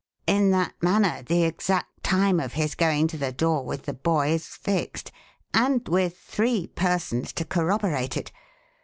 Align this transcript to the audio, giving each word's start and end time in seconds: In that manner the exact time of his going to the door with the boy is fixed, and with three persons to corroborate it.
In 0.25 0.49
that 0.49 0.73
manner 0.81 1.21
the 1.21 1.43
exact 1.43 2.01
time 2.01 2.39
of 2.39 2.53
his 2.53 2.73
going 2.73 3.05
to 3.09 3.19
the 3.19 3.31
door 3.31 3.63
with 3.63 3.83
the 3.83 3.93
boy 3.93 4.31
is 4.31 4.47
fixed, 4.47 5.11
and 5.53 5.87
with 5.87 6.17
three 6.17 6.65
persons 6.65 7.31
to 7.33 7.45
corroborate 7.45 8.17
it. 8.17 8.31